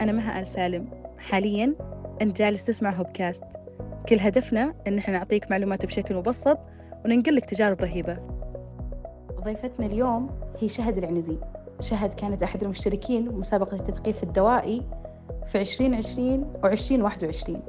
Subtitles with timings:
[0.00, 0.86] أنا مها آل سالم.
[1.18, 1.74] حاليا
[2.22, 3.44] أنت جالس تسمع هوبكاست.
[4.08, 6.58] كل هدفنا إن إحنا نعطيك معلومات بشكل مبسط
[7.04, 8.18] وننقل لك تجارب رهيبة.
[9.44, 10.30] ضيفتنا اليوم
[10.60, 11.36] هي شهد العنزي.
[11.80, 14.82] شهد كانت أحد المشتركين بمسابقة التثقيف الدوائي
[15.46, 17.62] في 2020 و 2021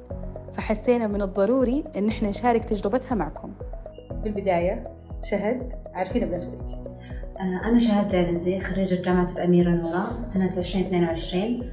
[0.53, 3.53] فحسينا من الضروري إن إحنا نشارك تجربتها معكم.
[4.23, 4.83] بالبداية
[5.23, 6.59] شهد عارفين بنفسك.
[7.39, 11.71] أنا شهد العنزي خريجة جامعة الأميرة نورة سنة 2022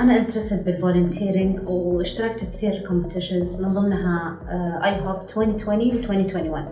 [0.00, 4.36] أنا interested بال volunteering واشتركت بكثير competitions من ضمنها
[4.84, 6.64] iHope 2020 و 2021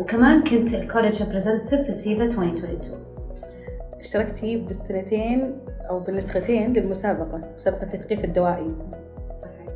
[0.00, 3.06] وكمان كنت ال college representative في SIPHA 2022
[4.00, 5.58] اشتركتي بالسنتين
[5.90, 8.74] أو بالنسختين للمسابقة مسابقة التثقيف الدوائي.
[9.42, 9.66] صحيح.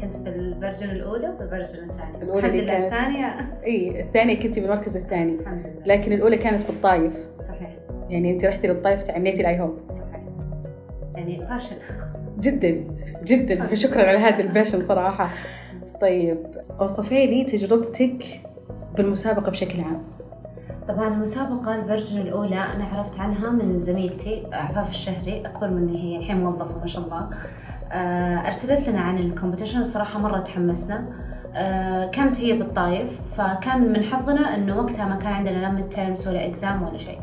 [0.00, 2.22] كنت في ال version الأولى وفي ال version الثانية.
[2.22, 3.36] الأولى الحمد لله الثانية.
[3.64, 5.34] إي الثانية كنتي بالمركز الثاني.
[5.40, 5.86] الحمد لله.
[5.86, 7.12] لكن الأولى كانت في الطايف.
[7.40, 7.70] صحيح.
[8.08, 9.97] يعني أنت رحتي للطايف تعنيتي ال iHope صحيح
[11.18, 11.76] يعني passion
[12.40, 12.84] جدا
[13.24, 13.66] جدا.
[13.66, 15.30] فشكرا على هذا ال passion صراحة.
[16.00, 16.38] طيب
[16.80, 18.24] أوصفي لي تجربتك
[18.96, 20.02] بالمسابقة بشكل عام.
[20.88, 26.18] طبعا المسابقة ال version الأولى أنا عرفت عنها من زميلتي عفاف الشهري أكبر مني هي
[26.18, 27.28] الحين موظفة ما شاء الله.
[27.92, 31.04] آه، أرسلت لنا عن ال competition الصراحة مرة تحمسنا.
[31.56, 36.46] آه، كانت هي بالطايف فكان من حظنا إنه وقتها ما كان عندنا لا midterms ولا
[36.46, 37.18] exam ولا شيء.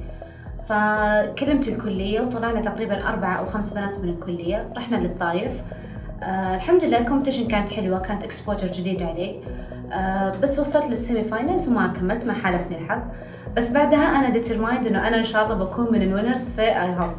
[0.69, 4.67] فكلمت الكلية وطلعنا تقريبا أربعة أو خمس بنات من الكلية.
[4.77, 5.61] رحنا للطايف.
[6.23, 9.39] آه الحمد لله ال competition كانت حلوة كانت exposure جديد علي.
[9.93, 13.01] آه بس وصلت لل semi-finals وما كملت ما حالفني الحظ.
[13.57, 17.11] بس بعدها أنا determined إنه أنا إن شاء الله بكون من ال winners في iHope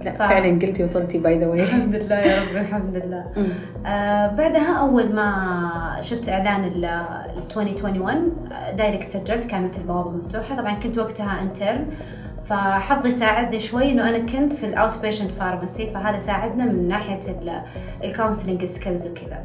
[0.00, 3.24] لا ف- فعلا قلتي وصلتي by the way الحمد لله يا رب الحمد لله.
[3.86, 10.56] آه بعدها أول ما شفت إعلان ال ال 2021 آه، direct سجلت كانت البوابة مفتوحة.
[10.56, 11.86] طبعا كنت وقتها intern
[12.44, 17.20] فحظي ساعدني شوي إنه أنا كنت في ال outpatient pharmacy فهذا ساعدنا من ناحية
[18.04, 19.44] ال counseling skills وكذا.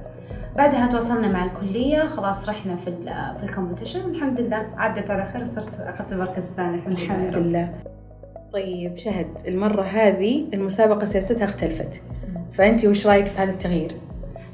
[0.58, 3.06] بعدها تواصلنا مع الكلية خلاص رحنا في ال
[3.40, 4.66] في ال competition الحمد لله.
[4.78, 7.42] عدت على خير صرت أخذت المركز الثاني الحمد لله الحمد رب.
[7.44, 7.74] لله.
[8.54, 12.02] طيب شهد المرة هذه المسابقة سياستها اختلفت.
[12.54, 13.96] فأنت وش رأيك في هذا التغيير؟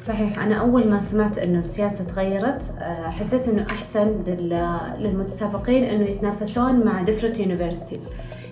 [0.07, 6.03] صحيح أنا أول ما سمعت إنه السياسة تغيرت آه، حسيت إنه أحسن لل- للمتسابقين إنه
[6.05, 8.09] يتنافسون مع different universities.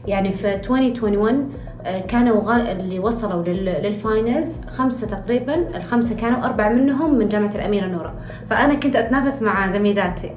[0.08, 1.54] يعني في 2021
[1.86, 2.72] آه، كانوا.
[2.72, 3.66] اللي وصلوا لل...
[3.66, 8.16] للفاينلز خمسة تقريبا الخمسة كانوا أربعة منهم من جامعة الأميرة نورة
[8.50, 10.32] فأنا كنت أتنافس مع زميلاتي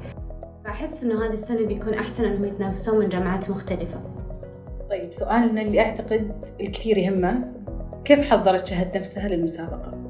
[0.64, 4.00] فأحس إنه هذه السنة بيكون أحسن إنهم يتنافسون من جامعات مختلفة
[4.90, 7.52] طيب سؤالنا اللي أعتقد الكثير يهمه
[8.04, 10.05] كيف حضرت شهد نفسها للمسابقة؟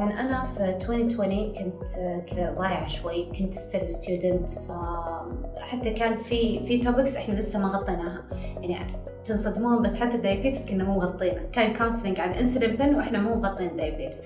[0.00, 1.88] طبعا أنا في 2020 كنت
[2.26, 3.24] كذا ضايعة شوي.
[3.38, 8.22] كنت still student فحتى كان في في topics إحنا لسه ما غطيناها.
[8.60, 8.86] يعني
[9.24, 11.42] تنصدمون بس حتى ال diabetes كنا مو مغطينه.
[11.52, 14.24] كان counseling عن insulin pen وإحنا مو مغطين diabetes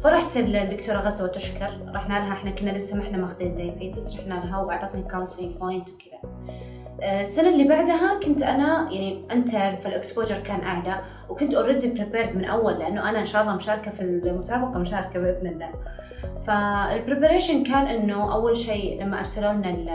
[0.00, 1.92] فرحت للدكتورة غزوة تشكر.
[1.94, 6.32] رحنا لها إحنا كنا لسه ما إحنا ماخذين diabetes رحنا لها وأعطتني counseling point وكذا.
[7.02, 11.90] آه، السنة اللي بعدها كنت أنا يعني intern ف ال exposure كان أعلى وكنت already
[11.92, 15.68] prepared من أول لأنه أنا إن شاء الله مشاركة في المسابقة مشاركة بإذن الله.
[16.46, 19.88] ف ال preparation كان إنه أول شيء لما أرسلوا لنا ال-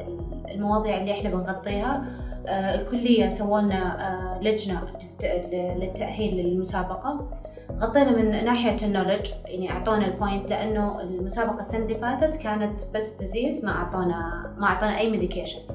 [0.00, 2.04] ال- المواضيع اللي إحنا بنغطيها
[2.46, 4.80] آه، الكلية سووا لنا آه، لجنة
[5.20, 7.28] للت- للتأهيل للمسابقة.
[7.78, 12.80] غطينا من ناحية ال knowledge يعني أعطونا ال point لأنه المسابقة السنة اللي فاتت كانت
[12.94, 15.68] بس disease ما أعطونا ما أعطونا أي medications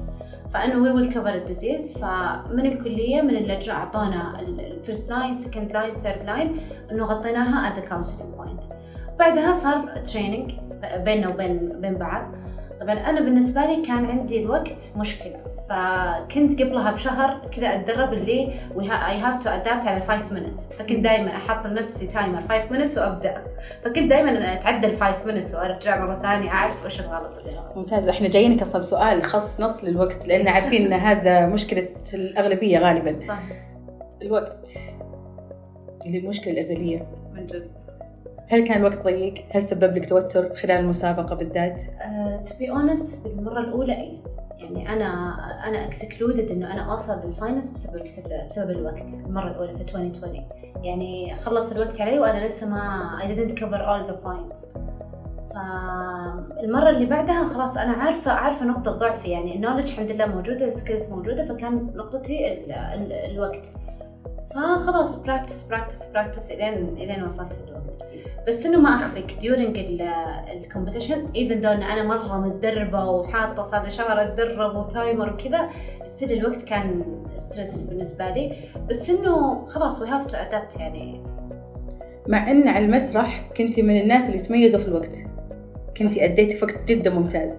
[0.54, 5.72] فأنه we will cover ال disease فمن الكلية من اللجنة اعطونا ال first line second
[5.72, 6.56] line third line
[6.92, 8.64] إنه غطيناها as counseling point
[9.18, 10.52] بعدها صار training
[11.04, 12.34] بيننا وبين بين بعض.
[12.80, 15.53] طبعا أنا بالنسبة لي كان عندي الوقت مشكلة.
[15.68, 21.30] فكنت قبلها بشهر كذا أتدرب اللي I have to adapt على 5 minutes فكنت دائما
[21.36, 23.42] أحط لنفسي timer 5 minutes وأبدأ.
[23.84, 28.08] فكنت دائما اتعدى ال 5 minutes وأرجع مرة ثانية أعرف وش الغلط واللي غلط ممتاز.
[28.08, 33.20] إحنا جايينك أصلا بسؤال خاص نص للوقت لأن عارفين إن هذا مشكلة الأغلبية غالبا.
[33.28, 33.42] صح.
[34.22, 34.70] الوقت
[36.06, 37.06] اللي المشكلة الأزلية.
[37.32, 37.70] من جد.
[38.48, 41.80] هل كان الوقت ضيق؟ هل سبب لك توتر خلال المسابقة بالذات؟
[42.46, 44.18] to be honest بالمرة الأولى I
[44.58, 45.34] يعني أنا
[45.68, 48.04] أنا excluded إنه أنا اوصل لل finals بسبب
[48.48, 50.48] بسبب, الوقت المرة الأولى في 2020
[50.82, 54.66] يعني خلص الوقت علي وأنا لسه ما I didn't cover all the points.
[55.54, 60.68] فالمرة اللي بعدها خلاص أنا عارفة عارفة نقطة ضعفي يعني ال knowledge الحمد لله موجودة
[60.68, 63.70] ال skills موجودة فكان نقطتي ال ال الوقت.
[64.54, 67.58] فخلاص practice practice practice إلين إلين وصلت
[68.48, 69.78] بس إنه ما أخفيك during
[70.52, 75.32] ال competition even though إن أنا مرة متدربة وحاطة صار لي شهر اتدرب و timer
[75.32, 75.70] وكذا
[76.04, 77.04] still الوقت كان
[77.36, 78.52] stress بالنسبة لي.
[78.90, 81.22] بس إنه خلاص we have to adapt يعني.
[82.28, 85.16] مع إن على المسرح كنتي من الناس اللي تميزوا في الوقت.
[85.96, 87.58] كنتي أديتي وقت جدا ممتاز.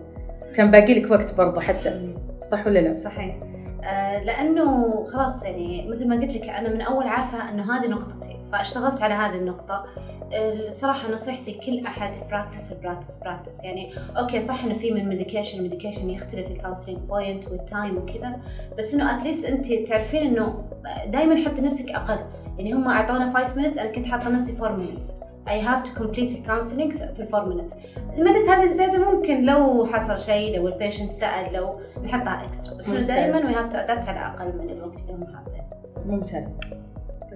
[0.56, 2.16] كان باقي لك وقت برضه حتى.
[2.52, 3.36] صح ولا لا؟ صحيح.
[3.84, 8.38] آه لأنه خلاص يعني مثل ما قلت لك أنا من أول عارفة إنه هذه نقطتي
[8.52, 9.86] فاشتغلت على هذه النقطة.
[10.34, 16.10] الصراحة نصيحتي لكل أحد practice practice practice يعني okay صح إنه في من medication medication
[16.10, 18.40] يختلف ال counseling point وال time وكذا
[18.78, 20.64] بس إنه at least أنت تعرفين إنه
[21.08, 22.20] دائما حطي نفسك أقل.
[22.58, 25.06] يعني هم أعطونا 5 minutes أنا كنت حاطة نفسي 4 minutes.
[25.48, 27.74] I have to complete the counseling في ال 4 minutes.
[28.18, 32.74] ال minute هذه الزيادة ممكن لو حصل شيء لو ال patient سأل لو نحطها extra
[32.74, 35.66] بس إنه دائما we have to adapt على أقل من الوقت اللي هم حاطينه.
[36.06, 36.58] ممتاز.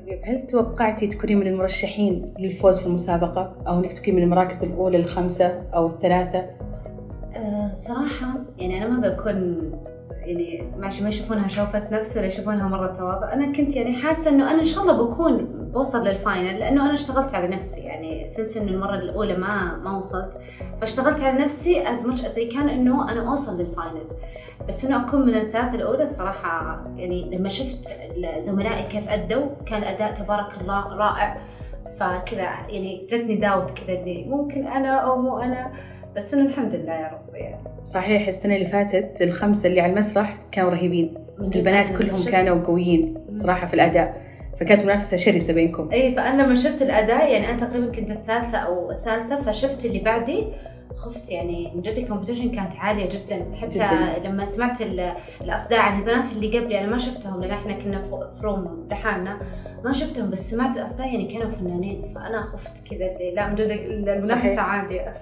[0.08, 4.98] طيب هل توقعتي تكوني من المرشحين للفوز في المسابقة أو إنك تكوني من المراكز الأولى
[4.98, 6.40] الخمسة أو الثلاثة؟
[7.36, 9.72] أه صراحة يعني أنا ما بكون
[10.12, 14.52] يعني معلش ما يشوفونها شوفة نفس ولا يشوفونها مرة تواضع أنا كنت يعني حاسة إنه
[14.52, 18.58] أنا إن شاء الله بكون بوصل لل final لأنه أنا اشتغلت على نفسي يعني since
[18.58, 20.42] إنه المرة الأولى ما ما وصلت
[20.82, 24.16] فاشتغلت على نفسي as much as كان إنه أنا أوصل لل finals
[24.68, 28.00] بس إنه أكون من الثلاثة الأولى الصراحة يعني لما شفت
[28.40, 31.38] زملائي كيف أدوا كان الأداء تبارك الله رائع.
[32.00, 35.72] فكذا يعني جتني داوت كذا اللي ممكن أنا أو مو أنا.
[36.16, 37.58] بس إنه الحمد لله يا رب يعني.
[37.84, 41.14] صحيح السنة اللي فاتت الخمسة اللي على المسرح كانوا رهيبين.
[41.40, 44.29] البنات كلهم كانوا قويين صراحة في الأداء.
[44.60, 48.92] فكانت منافسة شرسة بينكم إي فأنا لما شفت الأداء يعني أنا تقريبا كنت الثالثة أو
[48.92, 50.44] الثالثة فشفت اللي بعدي
[50.96, 54.20] خفت يعني من جد ال competition كانت عالية جدا حتى جداً.
[54.24, 54.82] لما سمعت
[55.42, 59.40] الأصداء عن البنات اللي قبلي أنا ما شفتهم لأن إحنا كنا ف room لحالنا
[59.84, 64.62] ما شفتهم بس سمعت الأصداء يعني كانوا فنانين فأنا خفت كذا لا من جد المنافسة
[64.62, 65.14] عالية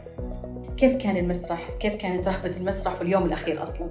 [0.77, 3.89] كيف كان المسرح؟ كيف كانت رهبة المسرح في اليوم الأخير أصلا؟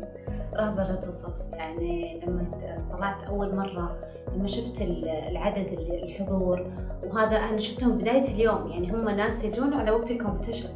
[0.57, 1.33] رهبة لا توصف.
[1.53, 2.51] يعني لما
[2.93, 3.97] طلعت أول مرة
[4.35, 4.83] لما شفت
[5.31, 6.67] العدد الحضور
[7.05, 10.69] وهذا أنا شفتهم بداية اليوم يعني هم ناس يجون على وقت ال competition.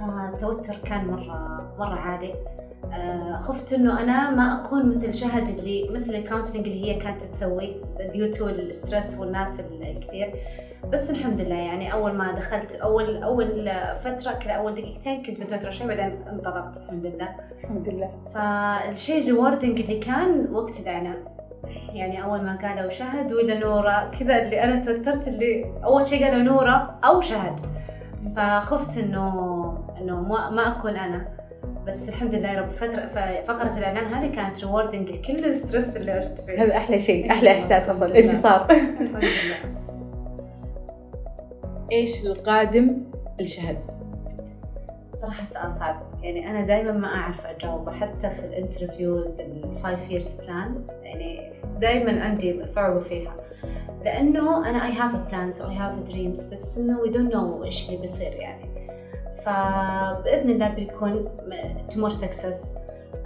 [0.00, 2.34] فالتوتر كان مرة مرة عالي.
[2.92, 7.22] آه خفت إنه أنا ما أكون مثل شهد اللي مثل ال counseling اللي هي كانت
[7.22, 7.76] تسوي
[8.12, 10.34] due to ال stress والناس الكثير.
[10.92, 15.70] بس الحمد لله يعني أول ما دخلت أول أول فترة كذا أول دقيقتين كنت متوترة
[15.70, 17.28] شوي بعدين انطلقت الحمد لله.
[17.60, 18.10] الحمد لله.
[18.34, 21.24] فالشيء ال rewarding اللي كان وقت الإعلان.
[21.92, 26.42] يعني أول ما قالوا شهد ولا نورة كذا اللي أنا توترت اللي أول شيء قالوا
[26.42, 27.60] نورة أو شهد.
[28.36, 29.28] فخفت إنه
[30.00, 31.28] إنه ما, ما أكون أنا.
[31.86, 33.08] بس الحمد لله يا رب فترة
[33.46, 37.52] فقرة الإعلان هذه كانت rewarding لكل ال stress اللي عشت فيه هذا أحلى شيء أحلى
[37.52, 38.66] إحساس أصلا انتصار.
[41.92, 42.96] إيش القادم
[43.40, 43.78] لشهد؟
[45.12, 46.02] صراحة سؤال صعب.
[46.22, 51.52] يعني أنا دائما ما أعرف أجاوبه حتى في ال interviews ال five years plan يعني
[51.80, 53.36] دائما عندي صعوبة فيها.
[54.04, 57.34] لأنه أنا I have a plan so I have a dreams بس إنه we don't
[57.34, 58.72] know إيش اللي بيصير يعني.
[59.36, 61.28] فباذن الله بيكون
[61.90, 62.74] to more success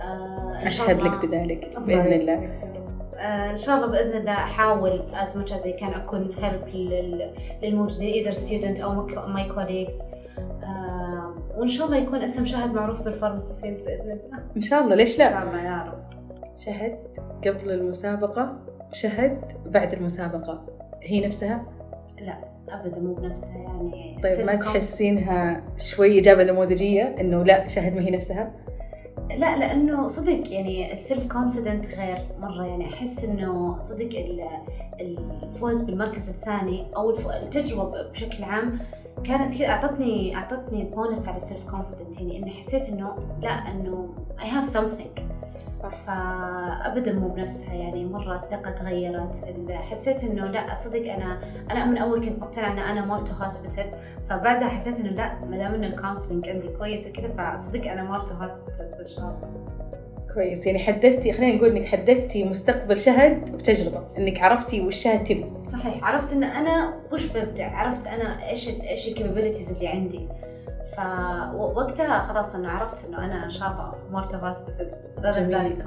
[0.01, 2.76] آه أشهد لك بذلك بإذن الله.
[3.19, 6.69] إن شاء الله بإذن الله أحاول as much as I can أكون help
[7.63, 10.03] للموجودين either student أو my colleagues
[10.63, 14.85] آه وإن شاء الله يكون اسم شهد معروف بال pharmacy field بإذن الله إن شاء
[14.85, 16.07] الله ليش لا؟ إن شاء الله يا رب
[16.57, 16.99] شهد
[17.47, 18.57] قبل المسابقة
[18.93, 20.67] شهد بعد المسابقة
[21.03, 21.65] هي نفسها؟
[22.21, 22.39] لا
[22.69, 28.11] ابدا مو بنفسها يعني طيب ما تحسينها شوي إجابة نموذجية إنه لا شهد ما هي
[28.11, 28.53] نفسها؟
[29.31, 32.65] لا لأنه صدق يعني ال self confident غير مرة.
[32.65, 34.11] يعني أحس إنه صدق
[35.01, 38.79] الفوز بالمركز الثاني أو التجربة بشكل عام
[39.25, 44.15] كانت كذا أعطتني أعطتني بونس على ال self confident يعني انه حسيت إنه لا إنه
[44.43, 45.21] I have something.
[45.83, 45.91] صح.
[46.07, 49.45] فابدا مو بنفسها يعني مرة الثقة تغيرت.
[49.71, 51.41] حسيت إنه لا صدق أنا
[51.71, 53.91] أنا من أول كنت مقتنعه إن أنا more to hospital
[54.31, 58.24] فبعدها حسيت إنه لا ما دام إنه ال counseling عندي كويس وكذا فصدق أنا more
[58.24, 59.67] to hospital ان شاء الله
[60.35, 60.67] كويس.
[60.67, 65.47] يعني حددتي خلينا نقول إنك حددتي مستقبل شهد بتجربة إنك عرفتي وش شهد تبي.
[65.65, 66.05] صحيح.
[66.05, 70.29] عرفت إن أنا وش ببدع عرفت أنا إيش إيش ال capabilities اللي عندي.
[70.97, 75.03] فوقتها خلاص إنه عرفت إنه أنا إن شاء الله more to hospital
[75.51, 75.85] جميل.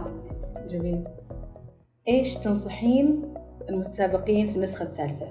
[0.67, 1.03] جميل.
[2.07, 3.33] إيش تنصحين
[3.69, 5.27] المتسابقين في النسخة الثالثة؟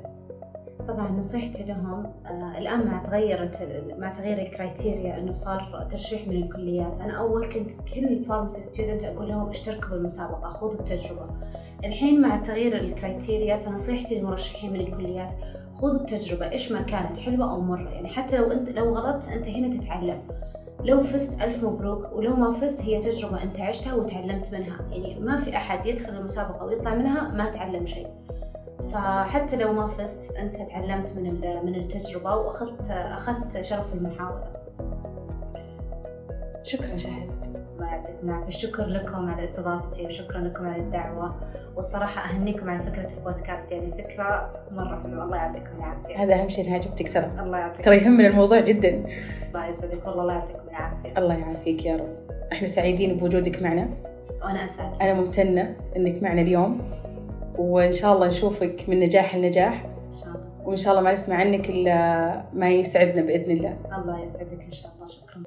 [0.89, 6.37] طبعا نصيحتي لهم آه الآن مع تغيرت مع تغيير ال criteria إنه صار ترشيح من
[6.37, 7.01] الكليات.
[7.01, 11.27] أنا أول كنت كل pharmacy student أقول لهم اشتركوا بالمسابقة خذوا التجربة.
[11.85, 15.33] الحين مع تغيير ال criteria فنصيحتي للمرشحين من الكليات
[15.79, 19.49] خذ التجربة إيش ما كانت حلوة أو مرة يعني حتى لو أنت لو غلطت أنت
[19.49, 20.23] هنا تتعلم.
[20.85, 22.13] لو فزت ألف مبروك.
[22.13, 24.79] ولو ما فزت هي تجربة أنت عشتها وتعلمت منها.
[24.91, 28.07] يعني ما في أحد يدخل المسابقة ويطلع منها ما تعلم شيء.
[28.93, 34.68] فحتى لو ما فزت أنت تعلمت من من التجربة واخذت أخذت شرف المحاولة.
[36.63, 37.31] شكرا شهد.
[37.77, 38.51] الله يعطيكم العافية.
[38.51, 41.35] شكرا لكم على استضافتي وشكرا لكم على الدعوة.
[41.77, 45.25] والصراحة أهنيكم على فكرة البودكاست يعني فكرة مرة حلوة.
[45.25, 46.23] الله يعطيكم العافية.
[46.23, 49.03] هذا أهم شيء انها عجبتك ترى الله يعطيكم ترى يهمنا الموضوع جدا.
[49.49, 50.07] الله يسعدك.
[50.07, 51.19] والله الله يعطيكم العافية.
[51.19, 52.17] الله يعافيك يا رب.
[52.53, 53.89] إحنا سعيدين بوجودك معنا.
[54.43, 55.03] وأنا أسعد.
[55.03, 56.91] أنا ممتنة إنك معنا اليوم.
[57.59, 59.85] وإن شاء الله نشوفك من نجاح لنجاح.
[59.85, 60.49] إن شاء الله.
[60.65, 63.77] وإن شاء الله ما نسمع عنك إلا ما يسعدنا بإذن الله.
[63.99, 65.07] الله يسعدك إن شاء الله.
[65.07, 65.43] شكرا.